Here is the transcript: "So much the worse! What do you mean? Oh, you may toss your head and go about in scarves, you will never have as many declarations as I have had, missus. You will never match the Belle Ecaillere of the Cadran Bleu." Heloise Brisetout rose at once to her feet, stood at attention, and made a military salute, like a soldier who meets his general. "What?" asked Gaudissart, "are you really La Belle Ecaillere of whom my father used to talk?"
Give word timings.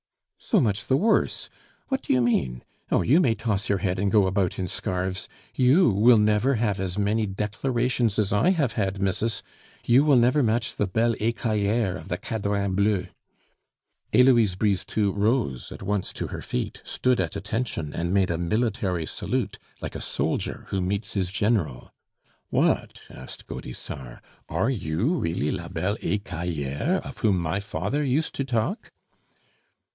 "So 0.39 0.59
much 0.59 0.87
the 0.87 0.97
worse! 0.97 1.47
What 1.89 2.01
do 2.01 2.11
you 2.11 2.19
mean? 2.21 2.63
Oh, 2.91 3.03
you 3.03 3.21
may 3.21 3.35
toss 3.35 3.69
your 3.69 3.77
head 3.77 3.99
and 3.99 4.11
go 4.11 4.25
about 4.25 4.57
in 4.57 4.65
scarves, 4.65 5.29
you 5.53 5.91
will 5.91 6.17
never 6.17 6.55
have 6.55 6.79
as 6.79 6.97
many 6.97 7.27
declarations 7.27 8.17
as 8.17 8.33
I 8.33 8.49
have 8.49 8.71
had, 8.73 8.99
missus. 8.99 9.43
You 9.85 10.03
will 10.03 10.15
never 10.15 10.41
match 10.41 10.75
the 10.75 10.87
Belle 10.87 11.13
Ecaillere 11.21 11.95
of 11.95 12.07
the 12.07 12.17
Cadran 12.17 12.73
Bleu." 12.73 13.05
Heloise 14.11 14.55
Brisetout 14.55 15.15
rose 15.15 15.71
at 15.71 15.83
once 15.83 16.11
to 16.13 16.27
her 16.29 16.41
feet, 16.41 16.81
stood 16.83 17.21
at 17.21 17.35
attention, 17.35 17.93
and 17.93 18.11
made 18.11 18.31
a 18.31 18.39
military 18.39 19.05
salute, 19.05 19.59
like 19.81 19.95
a 19.95 20.01
soldier 20.01 20.65
who 20.69 20.81
meets 20.81 21.13
his 21.13 21.31
general. 21.31 21.91
"What?" 22.49 23.01
asked 23.11 23.45
Gaudissart, 23.45 24.23
"are 24.49 24.71
you 24.71 25.19
really 25.19 25.51
La 25.51 25.67
Belle 25.69 25.97
Ecaillere 26.01 26.97
of 27.05 27.19
whom 27.19 27.37
my 27.37 27.59
father 27.59 28.03
used 28.03 28.33
to 28.35 28.43
talk?" 28.43 28.91